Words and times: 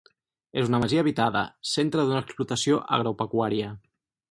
És 0.61 0.71
una 0.71 0.79
masia 0.83 1.03
habitada, 1.05 1.43
centre 1.73 2.07
d'una 2.09 2.23
explotació 2.25 2.83
agropecuària. 2.99 3.71